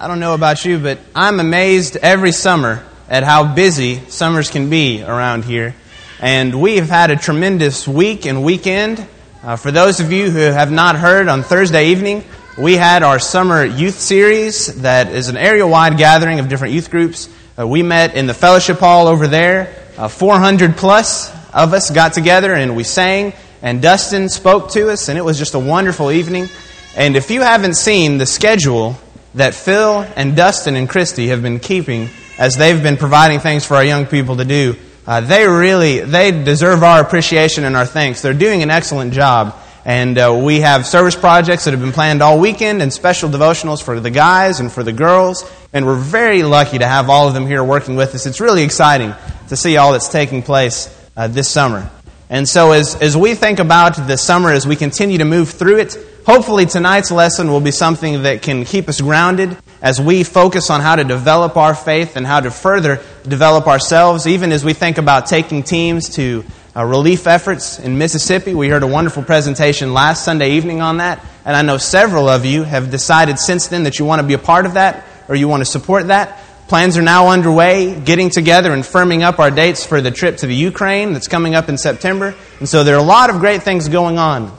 [0.00, 4.70] I don't know about you, but I'm amazed every summer at how busy summers can
[4.70, 5.74] be around here.
[6.20, 9.04] And we have had a tremendous week and weekend.
[9.42, 12.22] Uh, for those of you who have not heard, on Thursday evening,
[12.56, 16.92] we had our summer youth series that is an area wide gathering of different youth
[16.92, 17.28] groups.
[17.58, 19.74] Uh, we met in the fellowship hall over there.
[19.96, 25.08] Uh, 400 plus of us got together and we sang, and Dustin spoke to us,
[25.08, 26.48] and it was just a wonderful evening.
[26.96, 28.96] And if you haven't seen the schedule
[29.34, 32.08] that Phil and Dustin and Christy have been keeping
[32.38, 34.76] as they've been providing things for our young people to do.
[35.06, 38.20] Uh, they really they deserve our appreciation and our thanks.
[38.20, 39.56] They're doing an excellent job.
[39.84, 43.82] And uh, we have service projects that have been planned all weekend and special devotionals
[43.82, 45.50] for the guys and for the girls.
[45.72, 48.26] And we're very lucky to have all of them here working with us.
[48.26, 49.14] It's really exciting
[49.48, 51.90] to see all that's taking place uh, this summer.
[52.28, 55.78] And so, as, as we think about the summer, as we continue to move through
[55.78, 55.96] it,
[56.28, 60.82] hopefully tonight's lesson will be something that can keep us grounded as we focus on
[60.82, 64.98] how to develop our faith and how to further develop ourselves, even as we think
[64.98, 66.44] about taking teams to
[66.76, 68.54] uh, relief efforts in Mississippi.
[68.54, 72.44] We heard a wonderful presentation last Sunday evening on that, and I know several of
[72.44, 75.34] you have decided since then that you want to be a part of that or
[75.34, 76.38] you want to support that.
[76.68, 80.46] Plans are now underway, getting together and firming up our dates for the trip to
[80.46, 82.34] the Ukraine that's coming up in September.
[82.58, 84.54] And so there are a lot of great things going on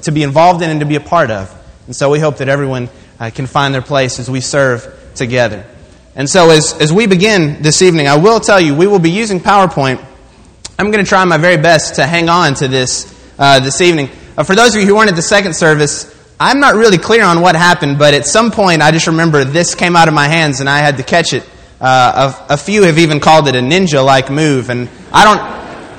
[0.00, 1.54] to be involved in and to be a part of.
[1.86, 2.88] And so we hope that everyone
[3.20, 5.64] uh, can find their place as we serve together.
[6.16, 9.10] And so as, as we begin this evening, I will tell you, we will be
[9.10, 10.04] using PowerPoint.
[10.80, 13.06] I'm going to try my very best to hang on to this
[13.38, 14.10] uh, this evening.
[14.36, 17.22] Uh, for those of you who weren't at the second service, I'm not really clear
[17.22, 20.26] on what happened, but at some point I just remember this came out of my
[20.26, 21.44] hands and I had to catch it
[21.82, 25.40] uh, a, a, few have even called it a ninja-like move, and I don't.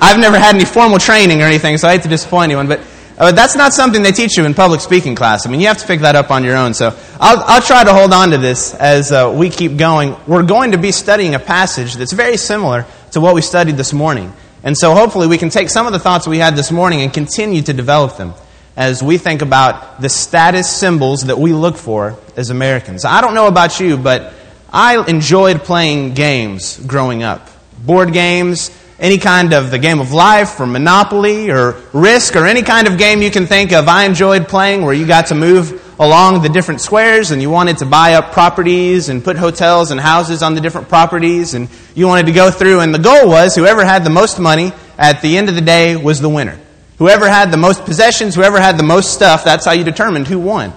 [0.02, 2.66] I've never had any formal training or anything, so I hate to disappoint anyone.
[2.66, 2.80] But
[3.16, 5.46] uh, that's not something they teach you in public speaking class.
[5.46, 6.74] I mean, you have to pick that up on your own.
[6.74, 10.16] So I'll, I'll try to hold on to this as uh, we keep going.
[10.26, 13.92] We're going to be studying a passage that's very similar to what we studied this
[13.92, 14.32] morning.
[14.64, 17.12] And so hopefully we can take some of the thoughts we had this morning and
[17.12, 18.34] continue to develop them
[18.76, 23.04] as we think about the status symbols that we look for as Americans.
[23.04, 24.32] I don't know about you, but
[24.74, 27.48] I enjoyed playing games growing up.
[27.86, 32.62] Board games, any kind of the game of life or Monopoly or Risk or any
[32.62, 33.86] kind of game you can think of.
[33.86, 37.78] I enjoyed playing where you got to move along the different squares and you wanted
[37.78, 42.08] to buy up properties and put hotels and houses on the different properties and you
[42.08, 45.38] wanted to go through and the goal was whoever had the most money at the
[45.38, 46.58] end of the day was the winner.
[46.98, 50.40] Whoever had the most possessions, whoever had the most stuff, that's how you determined who
[50.40, 50.72] won.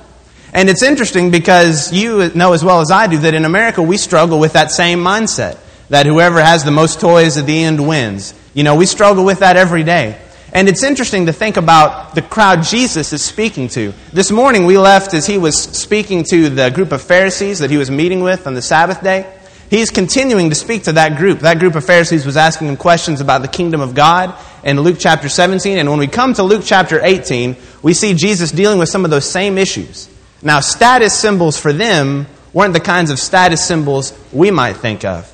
[0.53, 3.97] And it's interesting because you know as well as I do that in America we
[3.97, 5.57] struggle with that same mindset
[5.89, 8.33] that whoever has the most toys at the end wins.
[8.53, 10.19] You know, we struggle with that every day.
[10.53, 13.93] And it's interesting to think about the crowd Jesus is speaking to.
[14.13, 17.77] This morning we left as he was speaking to the group of Pharisees that he
[17.77, 19.31] was meeting with on the Sabbath day.
[19.69, 21.39] He's continuing to speak to that group.
[21.39, 24.33] That group of Pharisees was asking him questions about the kingdom of God
[24.63, 25.77] in Luke chapter 17.
[25.77, 29.11] And when we come to Luke chapter 18, we see Jesus dealing with some of
[29.11, 30.09] those same issues.
[30.47, 35.29] Now, status symbols for them weren't the kinds of status symbols we might think of.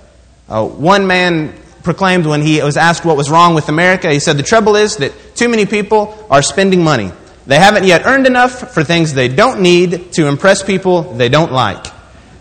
[0.49, 1.53] Uh, one man
[1.83, 4.97] proclaimed when he was asked what was wrong with America, he said, The trouble is
[4.97, 7.11] that too many people are spending money.
[7.45, 11.51] They haven't yet earned enough for things they don't need to impress people they don't
[11.51, 11.85] like.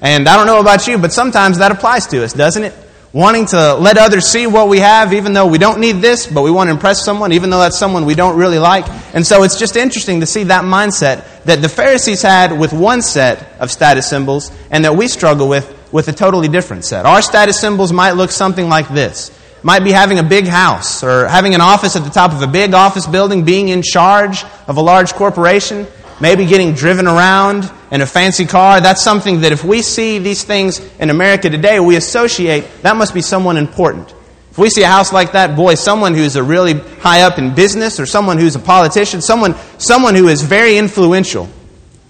[0.00, 2.74] And I don't know about you, but sometimes that applies to us, doesn't it?
[3.12, 6.42] Wanting to let others see what we have, even though we don't need this, but
[6.42, 8.88] we want to impress someone, even though that's someone we don't really like.
[9.14, 13.02] And so it's just interesting to see that mindset that the Pharisees had with one
[13.02, 17.04] set of status symbols and that we struggle with with a totally different set.
[17.04, 19.30] Our status symbols might look something like this.
[19.62, 22.46] Might be having a big house or having an office at the top of a
[22.46, 25.86] big office building, being in charge of a large corporation
[26.22, 28.80] maybe getting driven around in a fancy car.
[28.80, 33.12] That's something that if we see these things in America today, we associate that must
[33.12, 34.14] be someone important.
[34.52, 37.56] If we see a house like that, boy, someone who's a really high up in
[37.56, 41.48] business or someone who's a politician, someone, someone who is very influential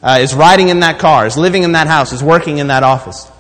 [0.03, 2.83] uh, is riding in that car, is living in that house, is working in that
[2.83, 3.31] office.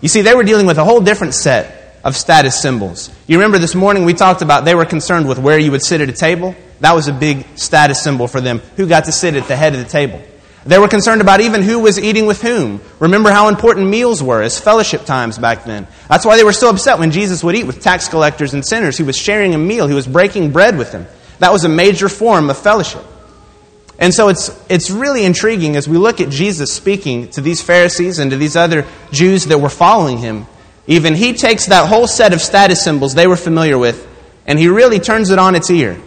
[0.00, 3.10] You see, they were dealing with a whole different set of status symbols.
[3.26, 6.00] You remember this morning we talked about they were concerned with where you would sit
[6.02, 6.54] at a table.
[6.80, 8.60] That was a big status symbol for them.
[8.76, 10.22] Who got to sit at the head of the table?
[10.66, 12.80] They were concerned about even who was eating with whom.
[12.98, 15.86] Remember how important meals were as fellowship times back then.
[16.08, 18.96] That's why they were so upset when Jesus would eat with tax collectors and sinners.
[18.96, 21.06] He was sharing a meal, he was breaking bread with them.
[21.38, 23.04] That was a major form of fellowship.
[23.98, 28.18] And so it's, it's really intriguing as we look at Jesus speaking to these Pharisees
[28.18, 30.46] and to these other Jews that were following him.
[30.86, 34.06] Even he takes that whole set of status symbols they were familiar with
[34.46, 35.98] and he really turns it on its ear.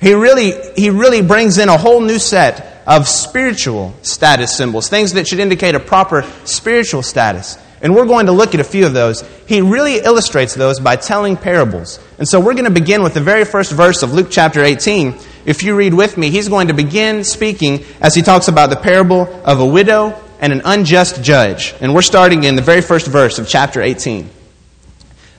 [0.00, 5.14] He really, he really brings in a whole new set of spiritual status symbols, things
[5.14, 7.58] that should indicate a proper spiritual status.
[7.80, 9.22] And we're going to look at a few of those.
[9.46, 12.00] He really illustrates those by telling parables.
[12.18, 15.16] And so we're going to begin with the very first verse of Luke chapter 18.
[15.44, 18.76] If you read with me, he's going to begin speaking as he talks about the
[18.76, 21.74] parable of a widow and an unjust judge.
[21.80, 24.28] And we're starting in the very first verse of chapter 18.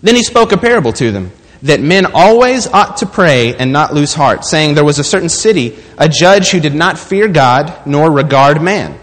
[0.01, 1.31] Then he spoke a parable to them
[1.63, 5.29] that men always ought to pray and not lose heart, saying, There was a certain
[5.29, 8.97] city, a judge who did not fear God nor regard man.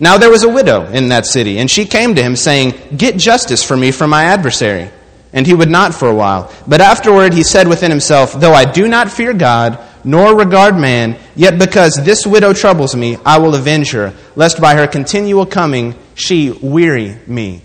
[0.00, 3.16] Now there was a widow in that city, and she came to him, saying, Get
[3.16, 4.90] justice for me from my adversary.
[5.32, 6.52] And he would not for a while.
[6.66, 11.16] But afterward he said within himself, Though I do not fear God, nor regard man,
[11.34, 15.94] yet because this widow troubles me, I will avenge her, lest by her continual coming
[16.14, 17.62] she weary me.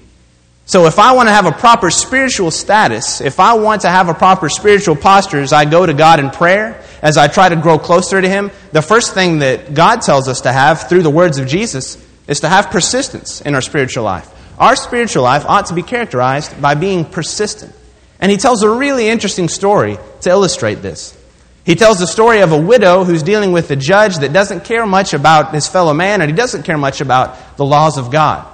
[0.65, 4.07] So if I want to have a proper spiritual status, if I want to have
[4.07, 7.55] a proper spiritual posture as I go to God in prayer, as I try to
[7.57, 11.09] grow closer to Him, the first thing that God tells us to have through the
[11.09, 11.97] words of Jesus
[12.27, 14.29] is to have persistence in our spiritual life.
[14.57, 17.75] Our spiritual life ought to be characterized by being persistent.
[18.19, 21.17] And he tells a really interesting story to illustrate this.
[21.65, 24.85] He tells the story of a widow who's dealing with a judge that doesn't care
[24.85, 28.45] much about his fellow man and he doesn't care much about the laws of God.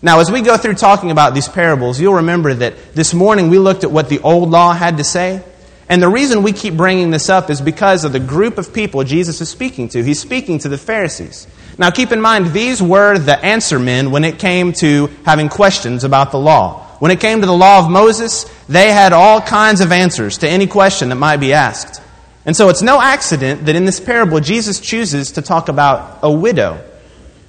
[0.00, 3.58] Now, as we go through talking about these parables, you'll remember that this morning we
[3.58, 5.42] looked at what the old law had to say.
[5.90, 9.02] And the reason we keep bringing this up is because of the group of people
[9.04, 10.04] Jesus is speaking to.
[10.04, 11.46] He's speaking to the Pharisees.
[11.78, 16.04] Now, keep in mind, these were the answer men when it came to having questions
[16.04, 16.84] about the law.
[16.98, 20.48] When it came to the law of Moses, they had all kinds of answers to
[20.48, 22.02] any question that might be asked.
[22.44, 26.30] And so it's no accident that in this parable, Jesus chooses to talk about a
[26.30, 26.82] widow.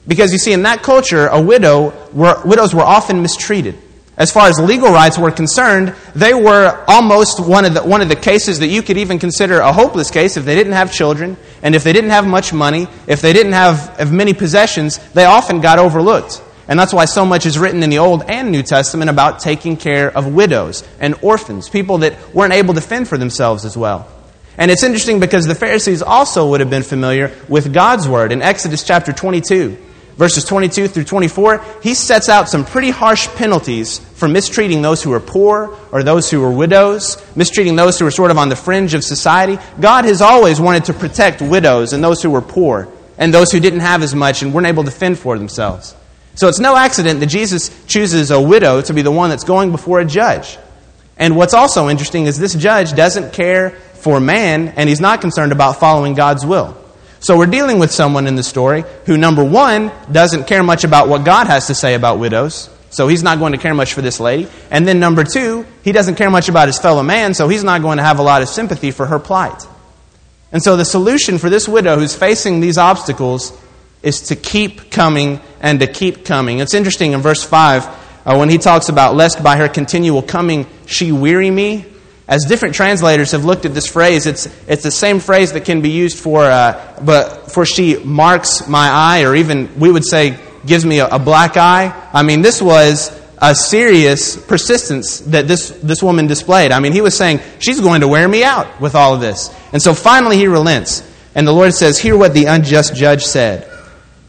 [0.07, 3.77] Because you see, in that culture, a widow were, widows were often mistreated
[4.19, 8.09] as far as legal rights were concerned, they were almost one of, the, one of
[8.09, 11.37] the cases that you could even consider a hopeless case if they didn't have children,
[11.63, 15.23] and if they didn't have much money, if they didn't have, have many possessions, they
[15.23, 16.43] often got overlooked.
[16.67, 19.77] And that's why so much is written in the Old and New Testament about taking
[19.77, 24.05] care of widows and orphans, people that weren't able to fend for themselves as well.
[24.59, 28.43] And it's interesting because the Pharisees also would have been familiar with God's word in
[28.43, 29.77] Exodus chapter 22
[30.19, 35.13] verses 22 through 24, he sets out some pretty harsh penalties for mistreating those who
[35.13, 38.55] are poor or those who are widows, mistreating those who are sort of on the
[38.55, 39.57] fringe of society.
[39.79, 43.61] God has always wanted to protect widows and those who were poor and those who
[43.61, 45.95] didn't have as much and weren't able to fend for themselves.
[46.35, 49.71] So it's no accident that Jesus chooses a widow to be the one that's going
[49.71, 50.57] before a judge.
[51.15, 55.51] And what's also interesting is this judge doesn't care for man and he's not concerned
[55.51, 56.75] about following God's will.
[57.19, 61.09] So we're dealing with someone in the story who, number one, doesn't care much about
[61.09, 62.69] what God has to say about widows.
[62.91, 64.47] So he's not going to care much for this lady.
[64.71, 67.81] And then number two, he doesn't care much about his fellow man, so he's not
[67.81, 69.63] going to have a lot of sympathy for her plight.
[70.51, 73.55] And so the solution for this widow who's facing these obstacles
[74.01, 76.59] is to keep coming and to keep coming.
[76.59, 77.85] It's interesting in verse 5
[78.25, 81.85] uh, when he talks about, lest by her continual coming she weary me.
[82.29, 85.81] As different translators have looked at this phrase, it's, it's the same phrase that can
[85.81, 90.37] be used for, uh, but for she marks my eye, or even we would say
[90.63, 91.91] gives me a, a black eye.
[92.13, 96.71] I mean, this was a serious persistence that this, this woman displayed.
[96.71, 99.49] I mean, he was saying, she's going to wear me out with all of this.
[99.73, 101.01] And so finally he relents.
[101.33, 103.67] And the Lord says, Hear what the unjust judge said.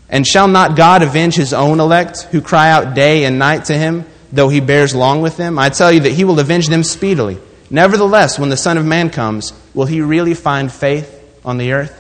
[0.09, 3.77] And shall not God avenge his own elect who cry out day and night to
[3.77, 5.59] him, though he bears long with them?
[5.59, 7.39] I tell you that he will avenge them speedily.
[7.71, 11.97] Nevertheless, when the Son of Man comes, will he really find faith on the earth?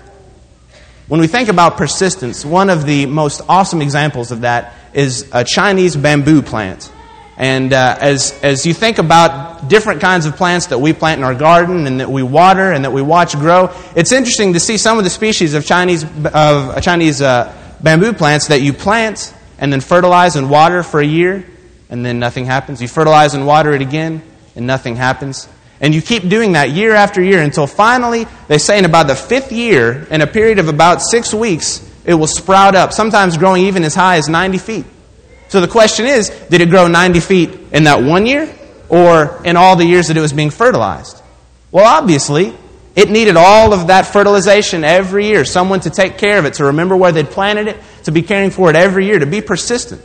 [1.06, 5.44] When we think about persistence, one of the most awesome examples of that is a
[5.44, 6.90] Chinese bamboo plant.
[7.36, 11.24] And uh, as, as you think about different kinds of plants that we plant in
[11.24, 14.76] our garden and that we water and that we watch grow, it's interesting to see
[14.76, 19.72] some of the species of Chinese, of Chinese uh, bamboo plants that you plant and
[19.72, 21.46] then fertilize and water for a year,
[21.88, 22.82] and then nothing happens.
[22.82, 24.22] You fertilize and water it again,
[24.54, 25.48] and nothing happens.
[25.80, 29.14] And you keep doing that year after year until finally, they say in about the
[29.16, 33.66] fifth year, in a period of about six weeks, it will sprout up, sometimes growing
[33.66, 34.84] even as high as 90 feet.
[35.48, 38.52] So the question is did it grow 90 feet in that one year
[38.88, 41.20] or in all the years that it was being fertilized?
[41.72, 42.54] Well, obviously,
[42.96, 46.64] it needed all of that fertilization every year, someone to take care of it, to
[46.66, 50.02] remember where they'd planted it, to be caring for it every year, to be persistent.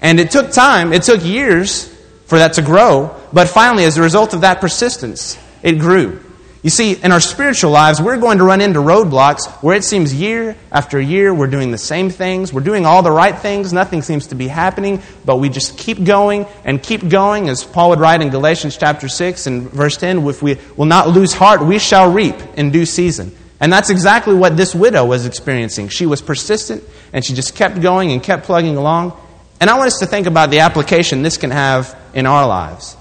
[0.00, 1.88] And it took time, it took years
[2.26, 3.16] for that to grow.
[3.34, 6.20] But finally, as a result of that persistence, it grew.
[6.62, 10.14] You see, in our spiritual lives, we're going to run into roadblocks where it seems
[10.14, 14.00] year after year we're doing the same things, we're doing all the right things, nothing
[14.00, 18.00] seems to be happening, but we just keep going and keep going, as Paul would
[18.00, 21.78] write in Galatians chapter 6 and verse 10 if we will not lose heart, we
[21.78, 23.36] shall reap in due season.
[23.60, 25.88] And that's exactly what this widow was experiencing.
[25.88, 29.20] She was persistent and she just kept going and kept plugging along.
[29.60, 32.96] And I want us to think about the application this can have in our lives.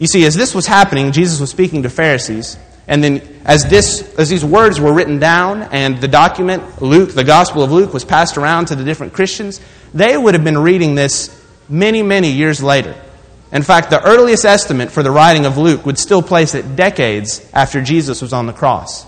[0.00, 2.56] You see, as this was happening, Jesus was speaking to Pharisees,
[2.88, 7.22] and then as, this, as these words were written down and the document, Luke, the
[7.22, 9.60] Gospel of Luke, was passed around to the different Christians,
[9.92, 11.30] they would have been reading this
[11.68, 12.98] many, many years later.
[13.52, 17.46] In fact, the earliest estimate for the writing of Luke would still place it decades
[17.52, 19.04] after Jesus was on the cross.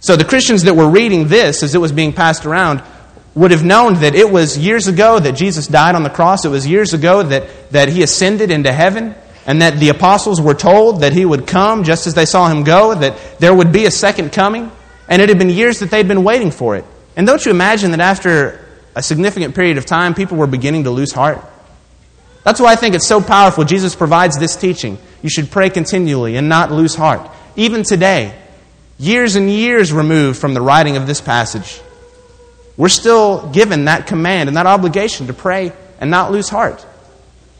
[0.00, 2.82] So the Christians that were reading this as it was being passed around
[3.34, 6.46] would have known that it was years ago that Jesus died on the cross.
[6.46, 9.14] It was years ago that, that he ascended into heaven
[9.48, 12.64] and that the apostles were told that he would come just as they saw him
[12.64, 14.70] go, that there would be a second coming.
[15.08, 16.84] And it had been years that they'd been waiting for it.
[17.16, 18.62] And don't you imagine that after
[18.94, 21.42] a significant period of time, people were beginning to lose heart?
[22.44, 23.64] That's why I think it's so powerful.
[23.64, 24.98] Jesus provides this teaching.
[25.22, 27.26] You should pray continually and not lose heart.
[27.56, 28.38] Even today,
[28.98, 31.80] years and years removed from the writing of this passage,
[32.76, 36.84] we're still given that command and that obligation to pray and not lose heart.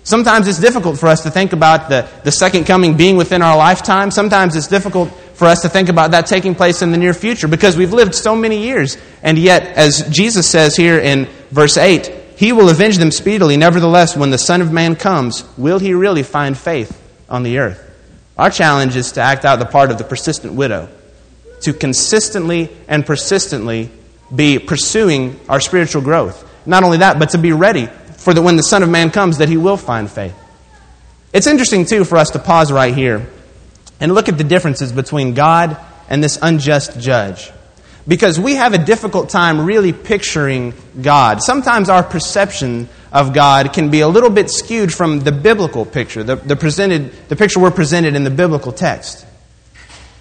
[0.08, 3.58] Sometimes it's difficult for us to think about the, the second coming being within our
[3.58, 4.10] lifetime.
[4.10, 7.46] Sometimes it's difficult for us to think about that taking place in the near future
[7.46, 8.96] because we've lived so many years.
[9.22, 12.06] And yet, as Jesus says here in verse 8,
[12.38, 13.58] he will avenge them speedily.
[13.58, 16.98] Nevertheless, when the Son of Man comes, will he really find faith
[17.28, 17.78] on the earth?
[18.38, 20.88] Our challenge is to act out the part of the persistent widow,
[21.64, 23.90] to consistently and persistently
[24.34, 26.48] be pursuing our spiritual growth.
[26.64, 27.90] Not only that, but to be ready
[28.28, 30.36] for that when the Son of Man comes, that he will find faith.
[31.32, 33.26] It's interesting, too, for us to pause right here
[34.00, 35.78] and look at the differences between God
[36.10, 37.50] and this unjust judge
[38.06, 41.42] because we have a difficult time really picturing God.
[41.42, 46.22] Sometimes our perception of God can be a little bit skewed from the biblical picture,
[46.22, 49.24] the, the, presented, the picture we're presented in the biblical text.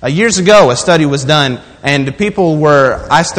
[0.02, 3.34] Uh, years ago, a study was done, and people were asked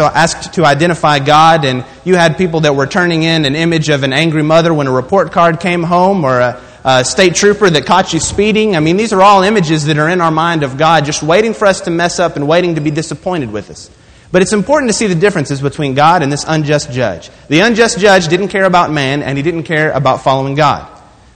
[0.54, 4.12] to, identify God, and you had people that were turning in an image of an
[4.12, 8.12] angry mother when a report card came home, or a, a state trooper that caught
[8.12, 8.74] you speeding.
[8.74, 11.54] I mean, these are all images that are in our mind of God, just waiting
[11.54, 13.88] for us to mess up and waiting to be disappointed with us.
[14.32, 17.30] But it's important to see the differences between God and this unjust judge.
[17.46, 20.90] The unjust judge didn't care about man, and he didn't care about following God.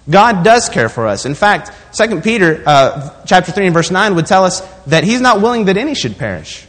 [0.09, 1.27] God does care for us.
[1.27, 5.21] In fact, 2 Peter uh, chapter 3 and verse 9 would tell us that he's
[5.21, 6.67] not willing that any should perish.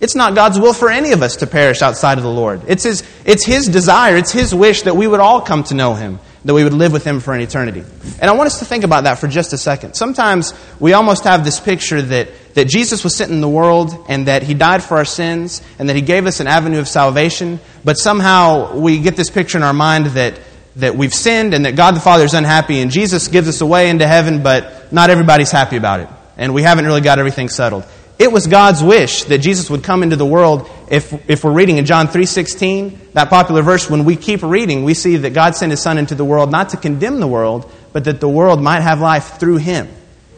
[0.00, 2.62] It's not God's will for any of us to perish outside of the Lord.
[2.66, 5.94] It's his, it's his desire, it's his wish that we would all come to know
[5.94, 7.82] him that we would live with him for an eternity.
[8.20, 9.94] And I want us to think about that for just a second.
[9.94, 14.28] Sometimes we almost have this picture that, that Jesus was sent in the world and
[14.28, 17.58] that he died for our sins and that he gave us an avenue of salvation,
[17.84, 20.38] but somehow we get this picture in our mind that,
[20.76, 23.66] that we've sinned and that God the Father is unhappy and Jesus gives us a
[23.66, 26.08] way into heaven, but not everybody's happy about it.
[26.36, 27.84] And we haven't really got everything settled.
[28.18, 30.70] It was God's wish that Jesus would come into the world.
[30.90, 34.94] If, if we're reading in John 3.16, that popular verse, when we keep reading, we
[34.94, 38.04] see that God sent His Son into the world not to condemn the world, but
[38.04, 39.88] that the world might have life through Him.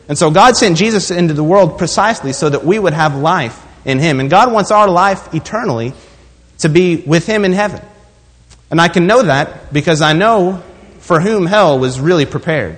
[0.08, 3.64] And so God sent Jesus into the world precisely so that we would have life
[3.84, 4.18] in Him.
[4.18, 5.92] And God wants our life eternally
[6.58, 7.80] to be with Him in heaven.
[8.70, 10.62] And I can know that because I know
[10.98, 12.76] for whom hell was really prepared.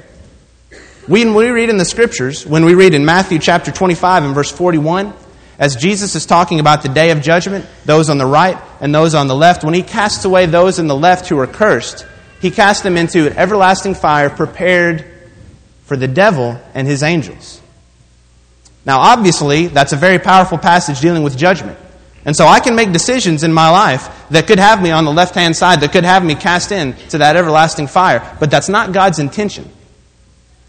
[1.07, 4.51] When we read in the scriptures, when we read in Matthew chapter 25 and verse
[4.53, 5.13] 41,
[5.59, 9.15] as Jesus is talking about the day of judgment, those on the right and those
[9.15, 12.07] on the left, when he casts away those in the left who are cursed,
[12.41, 15.05] he casts them into an everlasting fire prepared
[15.85, 17.61] for the devil and his angels.
[18.87, 21.79] Now, obviously, that's a very powerful passage dealing with judgment.
[22.25, 25.13] And so I can make decisions in my life that could have me on the
[25.13, 28.37] left hand side, that could have me cast in to that everlasting fire.
[28.39, 29.71] But that's not God's intention.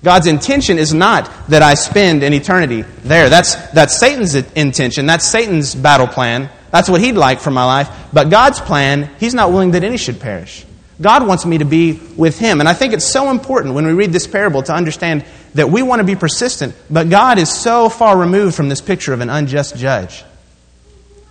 [0.04, 3.30] God's intention is not that I spend an eternity there.
[3.30, 5.06] That's, that's Satan's intention.
[5.06, 6.50] That's Satan's battle plan.
[6.72, 7.90] That's what he'd like for my life.
[8.12, 10.66] But God's plan, he's not willing that any should perish.
[11.00, 12.60] God wants me to be with him.
[12.60, 15.84] And I think it's so important when we read this parable to understand that we
[15.84, 19.30] want to be persistent, but God is so far removed from this picture of an
[19.30, 20.24] unjust judge.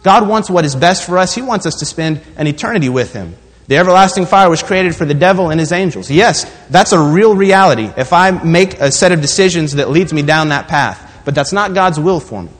[0.02, 1.34] God wants what is best for us.
[1.34, 3.36] He wants us to spend an eternity with him.
[3.66, 6.10] The everlasting fire was created for the devil and his angels.
[6.10, 10.22] Yes, that's a real reality if I make a set of decisions that leads me
[10.22, 11.22] down that path.
[11.24, 12.50] But that's not God's will for me.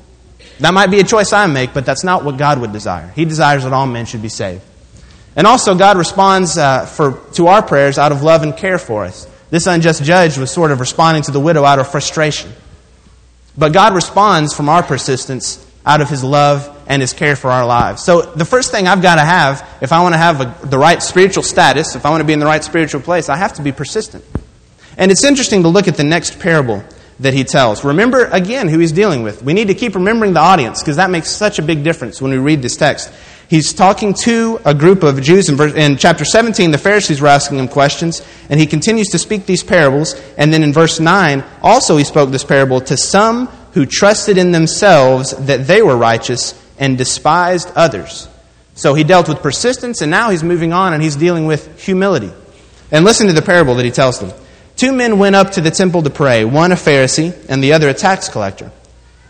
[0.60, 3.08] That might be a choice I make, but that's not what God would desire.
[3.16, 4.62] He desires that all men should be saved.
[5.34, 9.04] And also, God responds uh, for, to our prayers out of love and care for
[9.04, 9.26] us.
[9.48, 12.52] This unjust judge was sort of responding to the widow out of frustration.
[13.56, 17.64] But God responds from our persistence out of his love and his care for our
[17.64, 18.02] lives.
[18.02, 20.76] So, the first thing I've got to have, if I want to have a, the
[20.76, 23.52] right spiritual status, if I want to be in the right spiritual place, I have
[23.54, 24.24] to be persistent.
[24.98, 26.82] And it's interesting to look at the next parable
[27.20, 27.84] that he tells.
[27.84, 29.40] Remember, again, who he's dealing with.
[29.40, 32.32] We need to keep remembering the audience because that makes such a big difference when
[32.32, 33.12] we read this text.
[33.48, 35.48] He's talking to a group of Jews.
[35.48, 39.18] In, verse, in chapter 17, the Pharisees were asking him questions, and he continues to
[39.18, 40.20] speak these parables.
[40.36, 44.50] And then in verse 9, also he spoke this parable to some who trusted in
[44.50, 48.28] themselves that they were righteous and despised others.
[48.74, 52.32] So he dealt with persistence, and now he's moving on and he's dealing with humility.
[52.90, 54.32] And listen to the parable that he tells them.
[54.74, 57.90] Two men went up to the temple to pray, one a Pharisee and the other
[57.90, 58.72] a tax collector.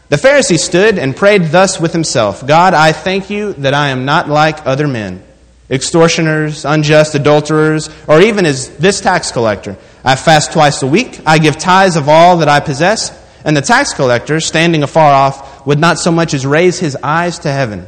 [0.09, 4.05] The Pharisee stood and prayed thus with himself God, I thank you that I am
[4.05, 5.23] not like other men,
[5.69, 9.77] extortioners, unjust adulterers, or even as this tax collector.
[10.05, 13.19] I fast twice a week, I give tithes of all that I possess.
[13.45, 17.41] And the tax collector, standing afar off, would not so much as raise his eyes
[17.41, 17.87] to heaven,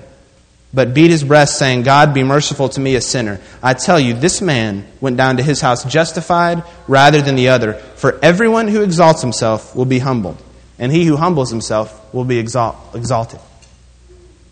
[0.74, 3.40] but beat his breast, saying, God, be merciful to me, a sinner.
[3.62, 7.74] I tell you, this man went down to his house justified rather than the other.
[7.74, 10.42] For everyone who exalts himself will be humbled
[10.78, 13.40] and he who humbles himself will be exalt, exalted.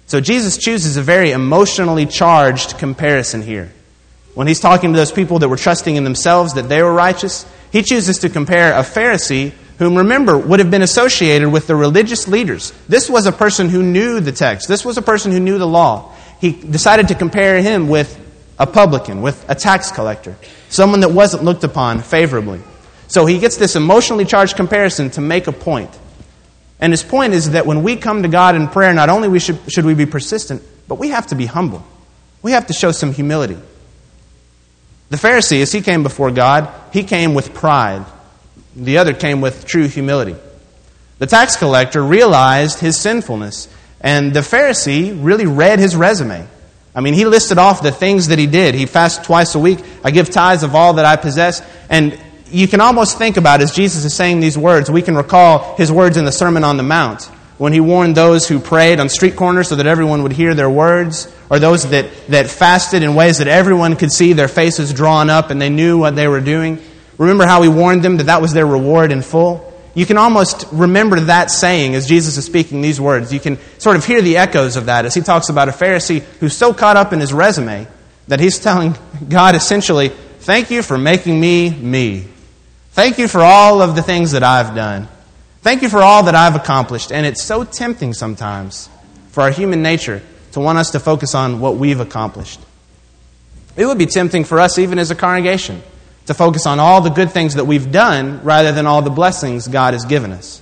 [0.07, 3.73] So Jesus chooses a very emotionally charged comparison here.
[4.35, 7.47] When he's talking to those people that were trusting in themselves that they were righteous,
[7.73, 12.29] he chooses to compare a Pharisee whom, remember, would have been associated with the religious
[12.29, 12.71] leaders.
[12.87, 15.67] This was a person who knew the text, this was a person who knew the
[15.67, 16.13] law.
[16.39, 18.19] He decided to compare him with
[18.59, 20.37] a publican, with a tax collector,
[20.69, 22.61] someone that wasn't looked upon favorably.
[23.09, 25.99] So he gets this emotionally charged comparison to make a point.
[26.79, 29.41] And his point is that when we come to God in prayer, not only we
[29.41, 31.83] should, should we be persistent, but we have to be humble.
[32.43, 33.57] We have to show some humility.
[35.09, 38.05] The Pharisee, as he came before God, he came with pride.
[38.77, 40.37] The other came with true humility.
[41.19, 43.69] The tax collector realized his sinfulness,
[44.01, 46.47] and the Pharisee really read his resume.
[46.95, 48.75] I mean, he listed off the things that he did.
[48.75, 49.79] He fasts twice a week.
[50.03, 51.63] I give tithes of all that I possess.
[51.89, 52.19] And
[52.51, 55.93] you can almost think about as Jesus is saying these words, we can recall his
[55.93, 59.37] words in the Sermon on the Mount when he warned those who prayed on street
[59.37, 63.37] corners so that everyone would hear their words, or those that, that fasted in ways
[63.37, 66.79] that everyone could see their faces drawn up and they knew what they were doing.
[67.21, 69.71] Remember how he warned them that that was their reward in full?
[69.93, 73.31] You can almost remember that saying as Jesus is speaking these words.
[73.31, 76.21] You can sort of hear the echoes of that as he talks about a Pharisee
[76.41, 77.87] who's so caught up in his resume
[78.29, 78.97] that he's telling
[79.29, 82.27] God essentially, Thank you for making me me.
[82.93, 85.07] Thank you for all of the things that I've done.
[85.61, 87.13] Thank you for all that I've accomplished.
[87.13, 88.89] And it's so tempting sometimes
[89.33, 92.61] for our human nature to want us to focus on what we've accomplished.
[93.77, 95.83] It would be tempting for us, even as a congregation,
[96.27, 99.69] to focus on all the good things that we've done rather than all the blessings
[99.69, 100.61] God has given us.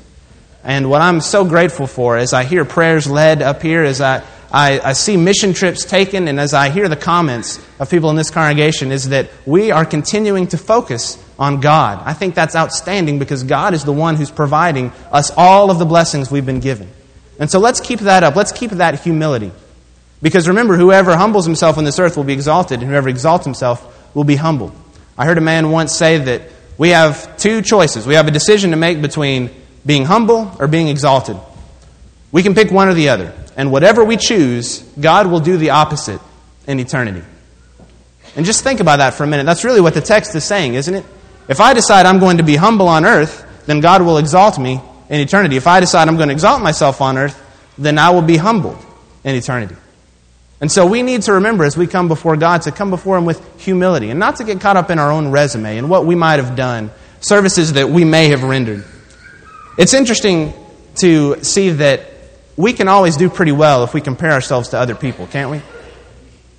[0.64, 4.22] And what I'm so grateful for as I hear prayers led up here, as I,
[4.50, 8.16] I, I, see mission trips taken, and as I hear the comments of people in
[8.16, 12.02] this congregation, is that we are continuing to focus on God.
[12.04, 15.86] I think that's outstanding because God is the one who's providing us all of the
[15.86, 16.90] blessings we've been given.
[17.38, 18.34] And so let's keep that up.
[18.34, 19.52] Let's keep that humility.
[20.20, 24.14] Because remember, whoever humbles himself on this earth will be exalted, and whoever exalts himself
[24.14, 24.72] will be humbled.
[25.18, 26.42] I heard a man once say that
[26.78, 28.06] we have two choices.
[28.06, 29.50] We have a decision to make between
[29.84, 31.36] being humble or being exalted.
[32.30, 33.34] We can pick one or the other.
[33.56, 36.20] And whatever we choose, God will do the opposite
[36.68, 37.24] in eternity.
[38.36, 39.44] And just think about that for a minute.
[39.44, 41.04] That's really what the text is saying, isn't it?
[41.48, 44.80] If I decide I'm going to be humble on earth, then God will exalt me
[45.08, 45.56] in eternity.
[45.56, 47.42] If I decide I'm going to exalt myself on earth,
[47.76, 48.78] then I will be humbled
[49.24, 49.74] in eternity.
[50.60, 53.24] And so we need to remember as we come before God to come before Him
[53.24, 56.14] with humility and not to get caught up in our own resume and what we
[56.14, 56.90] might have done,
[57.20, 58.84] services that we may have rendered.
[59.78, 60.52] It's interesting
[60.96, 62.02] to see that
[62.56, 65.62] we can always do pretty well if we compare ourselves to other people, can't we?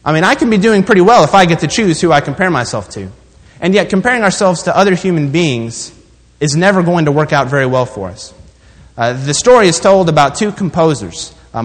[0.06, 2.22] I mean, I can be doing pretty well if I get to choose who I
[2.22, 3.12] compare myself to.
[3.60, 5.94] And yet, comparing ourselves to other human beings
[6.40, 8.34] is never going to work out very well for us.
[8.98, 11.60] Uh, the story is told about two composers, uh,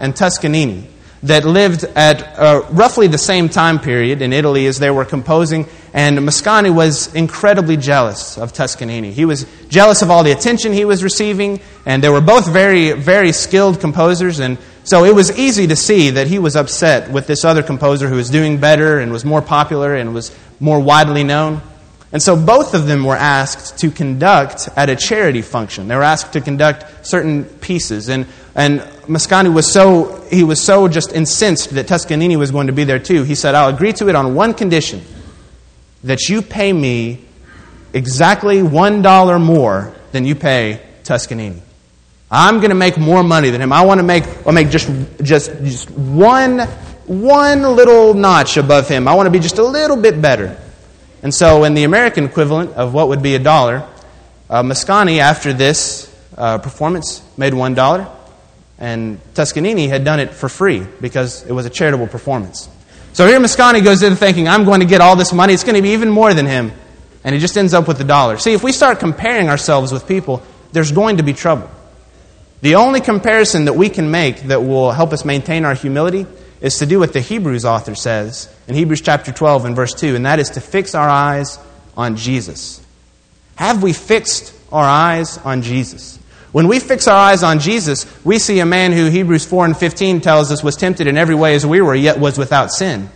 [0.00, 0.86] and Toscanini,
[1.26, 5.66] that lived at uh, roughly the same time period in Italy as they were composing,
[5.92, 9.12] and Mascagni was incredibly jealous of Toscanini.
[9.12, 12.92] He was jealous of all the attention he was receiving, and they were both very,
[12.92, 17.26] very skilled composers, and so it was easy to see that he was upset with
[17.26, 21.24] this other composer who was doing better and was more popular and was more widely
[21.24, 21.60] known.
[22.16, 25.86] And so both of them were asked to conduct at a charity function.
[25.86, 28.08] They were asked to conduct certain pieces.
[28.08, 28.24] And,
[28.54, 32.84] and Mascagni was so, he was so just incensed that Toscanini was going to be
[32.84, 33.22] there too.
[33.24, 35.02] He said, I'll agree to it on one condition
[36.04, 37.22] that you pay me
[37.92, 41.60] exactly $1 more than you pay Toscanini.
[42.30, 43.74] I'm going to make more money than him.
[43.74, 44.88] I want to make, I'll make just,
[45.22, 46.60] just, just one,
[47.04, 49.06] one little notch above him.
[49.06, 50.58] I want to be just a little bit better.
[51.22, 53.88] And so, in the American equivalent of what would be a dollar,
[54.48, 58.08] uh, Mascagni, after this uh, performance, made one dollar.
[58.78, 62.68] And Toscanini had done it for free because it was a charitable performance.
[63.14, 65.54] So here Mascagni goes in thinking, I'm going to get all this money.
[65.54, 66.72] It's going to be even more than him.
[67.24, 68.36] And he just ends up with the dollar.
[68.36, 71.70] See, if we start comparing ourselves with people, there's going to be trouble.
[72.60, 76.26] The only comparison that we can make that will help us maintain our humility
[76.66, 80.16] is to do what the Hebrews author says in Hebrews chapter 12 and verse 2,
[80.16, 81.58] and that is to fix our eyes
[81.96, 82.84] on Jesus.
[83.56, 86.18] Have we fixed our eyes on Jesus?
[86.52, 89.76] When we fix our eyes on Jesus, we see a man who Hebrews 4 and
[89.76, 93.10] 15 tells us was tempted in every way as we were, yet was without sin.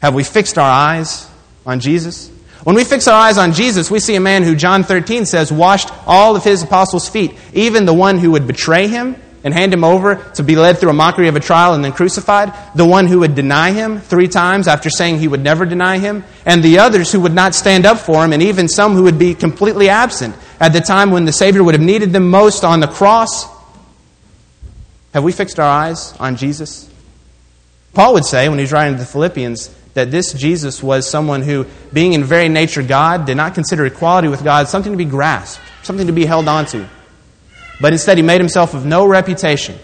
[0.00, 1.28] Have we fixed our eyes
[1.66, 2.30] on Jesus?
[2.62, 5.52] When we fix our eyes on Jesus, we see a man who John 13 says
[5.52, 9.72] washed all of his apostles' feet, even the one who would betray him and hand
[9.72, 12.84] him over to be led through a mockery of a trial and then crucified, the
[12.84, 16.62] one who would deny him three times after saying he would never deny him, and
[16.62, 19.34] the others who would not stand up for him, and even some who would be
[19.34, 22.88] completely absent at the time when the Savior would have needed them most on the
[22.88, 23.46] cross.
[25.12, 26.90] Have we fixed our eyes on Jesus?
[27.92, 31.66] Paul would say, when he's writing to the Philippians, that this Jesus was someone who,
[31.92, 35.62] being in very nature God, did not consider equality with God something to be grasped,
[35.82, 36.86] something to be held onto.
[37.80, 39.78] But instead, he made himself of no reputation,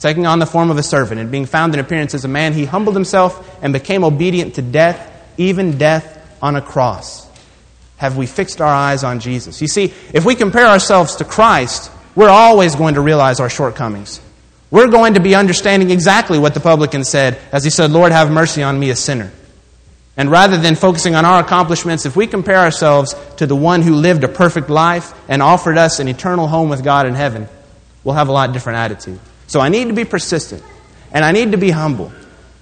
[0.00, 2.52] taking on the form of a servant, and being found in appearance as a man,
[2.52, 7.26] he humbled himself and became obedient to death, even death on a cross.
[7.96, 9.60] Have we fixed our eyes on Jesus?
[9.60, 14.20] You see, if we compare ourselves to Christ, we're always going to realize our shortcomings.
[14.70, 18.30] We're going to be understanding exactly what the publican said as he said, Lord, have
[18.30, 19.32] mercy on me, a sinner.
[20.18, 23.94] And rather than focusing on our accomplishments, if we compare ourselves to the one who
[23.94, 27.48] lived a perfect life and offered us an eternal home with God in heaven,
[28.02, 29.20] we'll have a lot different attitude.
[29.46, 30.64] So I need to be persistent
[31.12, 32.12] and I need to be humble.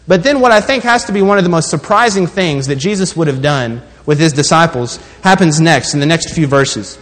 [0.07, 2.77] But then what I think has to be one of the most surprising things that
[2.77, 6.99] Jesus would have done with his disciples happens next in the next few verses.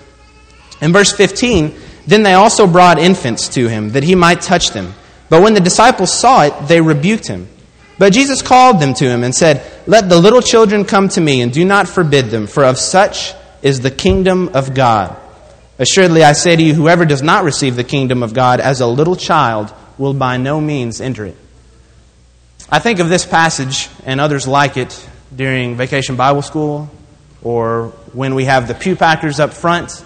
[0.81, 1.75] In verse 15,
[2.07, 4.95] then they also brought infants to him that he might touch them.
[5.29, 7.49] But when the disciples saw it, they rebuked him.
[7.99, 11.41] But Jesus called them to him and said, Let the little children come to me,
[11.41, 15.17] and do not forbid them, for of such is the kingdom of God.
[15.79, 18.87] Assuredly, I say to you, whoever does not receive the kingdom of God as a
[18.87, 21.37] little child will by no means enter it.
[22.71, 26.91] I think of this passage and others like it during Vacation Bible School,
[27.43, 30.05] or when we have the pew packers up front,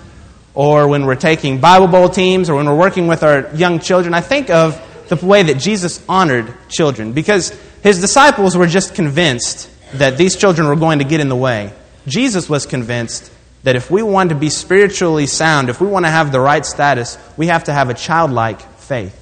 [0.55, 4.13] or when we're taking Bible Bowl teams, or when we're working with our young children.
[4.13, 7.51] I think of the way that Jesus honored children because
[7.83, 11.73] his disciples were just convinced that these children were going to get in the way.
[12.07, 16.11] Jesus was convinced that if we want to be spiritually sound, if we want to
[16.11, 19.15] have the right status, we have to have a childlike faith.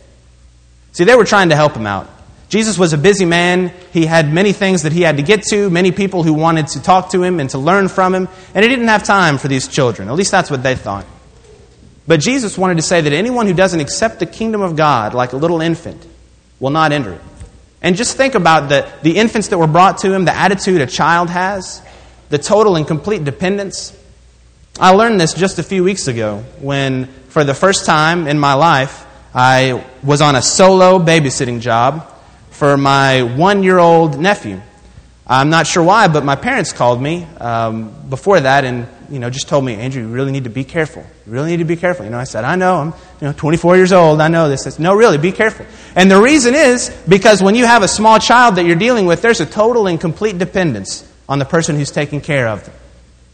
[0.92, 2.08] See, they were trying to help him out.
[2.48, 3.72] Jesus was a busy man.
[3.92, 6.82] He had many things that he had to get to, many people who wanted to
[6.82, 9.66] talk to him and to learn from him, and he didn't have time for these
[9.66, 10.08] children.
[10.08, 11.06] At least that's what they thought.
[12.06, 15.32] But Jesus wanted to say that anyone who doesn't accept the kingdom of God like
[15.32, 16.06] a little infant
[16.60, 17.20] will not enter it.
[17.82, 20.86] And just think about the, the infants that were brought to him, the attitude a
[20.86, 21.82] child has,
[22.28, 23.96] the total and complete dependence.
[24.78, 28.54] I learned this just a few weeks ago when, for the first time in my
[28.54, 32.10] life, I was on a solo babysitting job
[32.50, 34.60] for my one year old nephew.
[35.26, 39.30] I'm not sure why, but my parents called me um, before that and you know,
[39.30, 41.04] just told me, Andrew, you really need to be careful.
[41.26, 42.04] You really need to be careful.
[42.04, 42.76] You know, I said, I know.
[42.76, 42.88] I'm,
[43.20, 44.20] you know, 24 years old.
[44.20, 44.62] I know this.
[44.62, 45.66] Said, no, really, be careful.
[45.94, 49.22] And the reason is because when you have a small child that you're dealing with,
[49.22, 52.74] there's a total and complete dependence on the person who's taking care of them.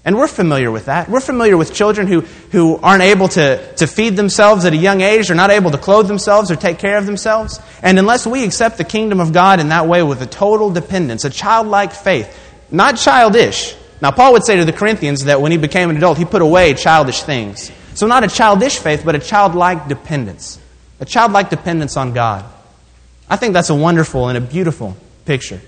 [0.04, 1.08] And we're familiar with that.
[1.08, 5.00] We're familiar with children who, who aren't able to, to feed themselves at a young
[5.00, 7.60] age, or not able to clothe themselves or take care of themselves.
[7.82, 11.24] And unless we accept the kingdom of God in that way with a total dependence,
[11.24, 12.36] a childlike faith,
[12.70, 16.18] not childish, now, Paul would say to the Corinthians that when he became an adult,
[16.18, 17.70] he put away childish things.
[17.94, 20.58] So, not a childish faith, but a childlike dependence.
[20.98, 22.44] A childlike dependence on God.
[23.30, 25.60] I think that's a wonderful and a beautiful picture.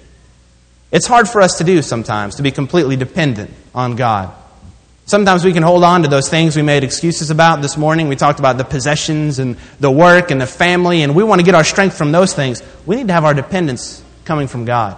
[0.90, 4.34] It's hard for us to do sometimes, to be completely dependent on God.
[5.06, 8.08] Sometimes we can hold on to those things we made excuses about this morning.
[8.08, 11.44] We talked about the possessions and the work and the family, and we want to
[11.44, 12.64] get our strength from those things.
[12.84, 14.96] We need to have our dependence coming from God.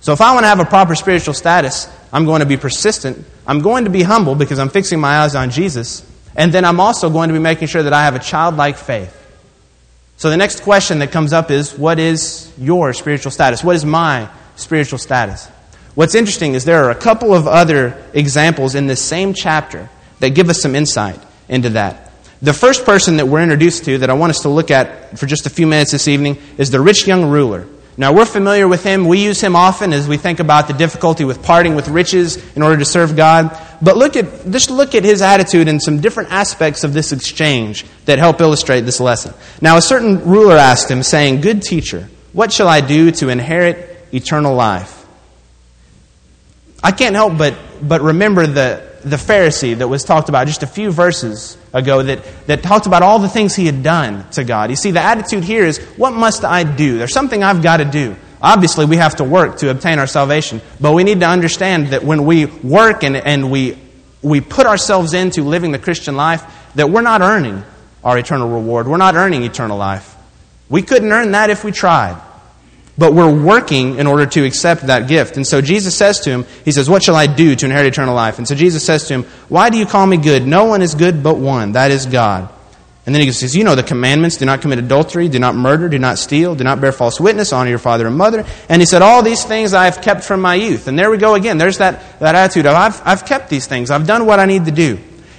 [0.00, 3.24] So if I want to have a proper spiritual status, I'm going to be persistent.
[3.46, 6.08] I'm going to be humble because I'm fixing my eyes on Jesus.
[6.34, 9.12] And then I'm also going to be making sure that I have a childlike faith.
[10.18, 13.62] So the next question that comes up is what is your spiritual status?
[13.62, 15.48] What is my spiritual status?
[15.94, 19.88] What's interesting is there are a couple of other examples in this same chapter
[20.20, 22.12] that give us some insight into that.
[22.42, 25.24] The first person that we're introduced to that I want us to look at for
[25.26, 27.66] just a few minutes this evening is the rich young ruler.
[27.98, 29.06] Now, we're familiar with him.
[29.06, 32.62] We use him often as we think about the difficulty with parting with riches in
[32.62, 33.58] order to serve God.
[33.80, 37.86] But look at, just look at his attitude and some different aspects of this exchange
[38.04, 39.32] that help illustrate this lesson.
[39.62, 44.06] Now, a certain ruler asked him, saying, Good teacher, what shall I do to inherit
[44.12, 45.06] eternal life?
[46.84, 50.66] I can't help but, but remember the, the Pharisee that was talked about just a
[50.66, 54.68] few verses ago that, that talked about all the things he had done to God.
[54.68, 56.98] You see, the attitude here is, what must I do?
[56.98, 58.16] There's something I've got to do.
[58.42, 62.02] Obviously, we have to work to obtain our salvation, but we need to understand that
[62.02, 63.78] when we work and, and we,
[64.22, 66.42] we put ourselves into living the Christian life,
[66.74, 67.62] that we're not earning
[68.02, 68.88] our eternal reward.
[68.88, 70.16] We're not earning eternal life.
[70.68, 72.20] We couldn't earn that if we tried.
[72.98, 75.36] But we're working in order to accept that gift.
[75.36, 78.14] And so Jesus says to him, He says, What shall I do to inherit eternal
[78.14, 78.38] life?
[78.38, 80.46] And so Jesus says to him, Why do you call me good?
[80.46, 82.48] No one is good but one, that is God.
[83.04, 85.88] And then he says, You know the commandments do not commit adultery, do not murder,
[85.88, 88.44] do not steal, do not bear false witness, honor your father and mother.
[88.68, 90.88] And he said, All these things I have kept from my youth.
[90.88, 91.58] And there we go again.
[91.58, 94.64] There's that, that attitude of, I've, I've kept these things, I've done what I need
[94.64, 94.98] to do.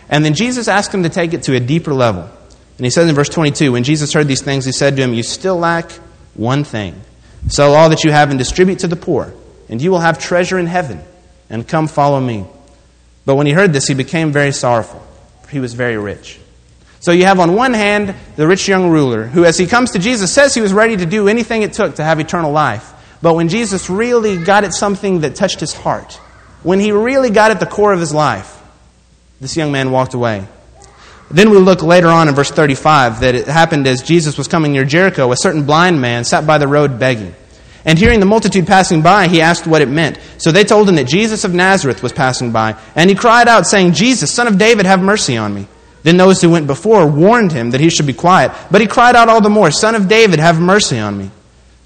[0.09, 2.21] And then Jesus asked him to take it to a deeper level.
[2.77, 5.13] And he says in verse 22, When Jesus heard these things, he said to him,
[5.13, 5.91] You still lack
[6.35, 7.01] one thing.
[7.47, 9.33] Sell all that you have and distribute to the poor,
[9.69, 11.01] and you will have treasure in heaven.
[11.49, 12.45] And come follow me.
[13.25, 14.99] But when he heard this, he became very sorrowful,
[15.43, 16.39] for he was very rich.
[16.99, 19.99] So you have on one hand the rich young ruler, who, as he comes to
[19.99, 22.93] Jesus, says he was ready to do anything it took to have eternal life.
[23.21, 26.13] But when Jesus really got at something that touched his heart,
[26.63, 28.61] when he really got at the core of his life,
[29.39, 30.47] this young man walked away.
[31.29, 34.71] Then we look later on in verse 35 that it happened as Jesus was coming
[34.71, 35.31] near Jericho.
[35.31, 37.35] A certain blind man sat by the road begging.
[37.83, 40.19] And hearing the multitude passing by, he asked what it meant.
[40.37, 42.77] So they told him that Jesus of Nazareth was passing by.
[42.95, 45.67] And he cried out, saying, Jesus, son of David, have mercy on me.
[46.03, 48.51] Then those who went before warned him that he should be quiet.
[48.71, 51.31] But he cried out all the more, Son of David, have mercy on me.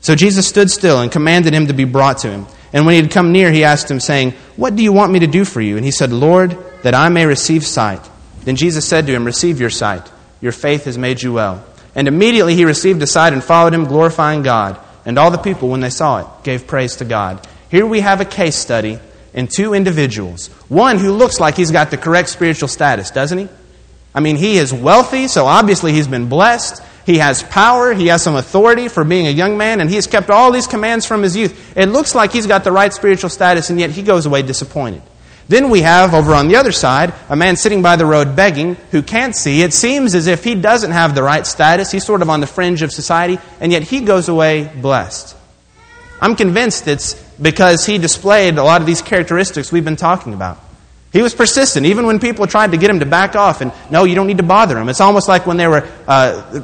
[0.01, 2.47] So Jesus stood still and commanded him to be brought to him.
[2.73, 5.19] And when he had come near, he asked him, saying, What do you want me
[5.19, 5.75] to do for you?
[5.75, 8.01] And he said, Lord, that I may receive sight.
[8.43, 10.09] Then Jesus said to him, Receive your sight.
[10.41, 11.63] Your faith has made you well.
[11.93, 14.79] And immediately he received a sight and followed him, glorifying God.
[15.05, 17.47] And all the people, when they saw it, gave praise to God.
[17.69, 18.99] Here we have a case study
[19.33, 20.47] in two individuals.
[20.67, 23.49] One who looks like he's got the correct spiritual status, doesn't he?
[24.13, 26.83] I mean, he is wealthy, so obviously he's been blessed.
[27.05, 30.05] He has power, he has some authority for being a young man, and he has
[30.05, 31.75] kept all these commands from his youth.
[31.77, 35.01] It looks like he's got the right spiritual status, and yet he goes away disappointed.
[35.51, 38.75] Then we have, over on the other side, a man sitting by the road begging
[38.91, 39.63] who can't see.
[39.63, 41.91] It seems as if he doesn't have the right status.
[41.91, 45.35] He's sort of on the fringe of society, and yet he goes away blessed.
[46.21, 50.57] I'm convinced it's because he displayed a lot of these characteristics we've been talking about.
[51.11, 54.05] He was persistent, even when people tried to get him to back off and, no,
[54.05, 54.87] you don't need to bother him.
[54.87, 56.61] It's almost like when they were uh,